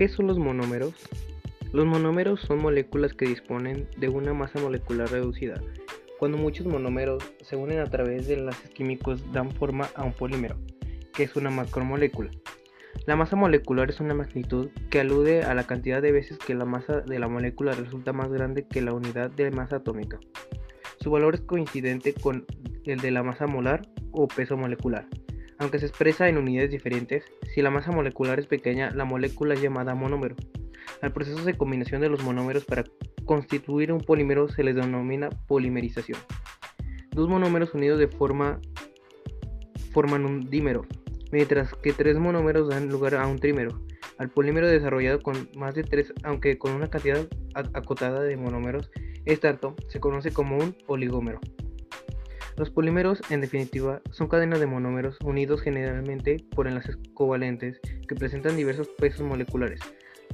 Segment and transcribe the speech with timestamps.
[0.00, 0.94] ¿Qué son los monómeros?
[1.74, 5.60] Los monómeros son moléculas que disponen de una masa molecular reducida.
[6.18, 10.56] Cuando muchos monómeros se unen a través de enlaces químicos dan forma a un polímero,
[11.12, 12.30] que es una macromolécula.
[13.04, 16.64] La masa molecular es una magnitud que alude a la cantidad de veces que la
[16.64, 20.18] masa de la molécula resulta más grande que la unidad de masa atómica.
[21.00, 22.46] Su valor es coincidente con
[22.86, 25.06] el de la masa molar o peso molecular.
[25.60, 27.22] Aunque se expresa en unidades diferentes,
[27.54, 30.34] si la masa molecular es pequeña, la molécula es llamada monómero.
[31.02, 32.84] Al proceso de combinación de los monómeros para
[33.26, 36.18] constituir un polímero se les denomina polimerización.
[37.10, 38.58] Dos monómeros unidos de forma
[39.92, 40.86] forman un dímero,
[41.30, 43.82] mientras que tres monómeros dan lugar a un trímero.
[44.16, 48.90] Al polímero desarrollado con más de tres, aunque con una cantidad acotada de monómeros,
[49.26, 51.38] es tanto, se conoce como un oligómero.
[52.60, 58.54] Los polímeros, en definitiva, son cadenas de monómeros unidos generalmente por enlaces covalentes que presentan
[58.54, 59.80] diversos pesos moleculares.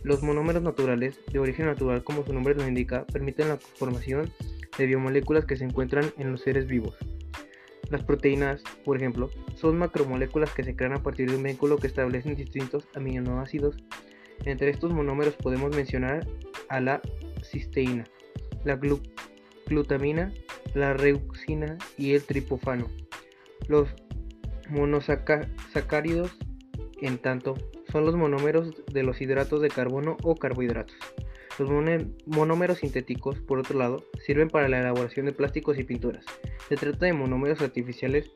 [0.02, 4.32] Los monómeros naturales, de origen natural como su nombre lo indica, permiten la formación
[4.76, 6.96] de biomoléculas que se encuentran en los seres vivos.
[7.90, 11.86] Las proteínas, por ejemplo, son macromoléculas que se crean a partir de un vínculo que
[11.86, 13.76] establecen distintos aminoácidos.
[14.44, 16.26] Entre estos monómeros podemos mencionar
[16.70, 17.00] a la
[17.44, 18.02] cisteína,
[18.64, 18.80] la
[19.68, 20.32] glutamina,
[20.76, 22.86] la reuxina y el tripofano.
[23.66, 23.88] Los
[24.68, 26.36] monosacáridos,
[27.00, 27.54] en tanto,
[27.90, 30.94] son los monómeros de los hidratos de carbono o carbohidratos.
[31.58, 31.70] Los
[32.26, 36.26] monómeros sintéticos, por otro lado, sirven para la elaboración de plásticos y pinturas.
[36.68, 38.30] Se trata de monómeros artificiales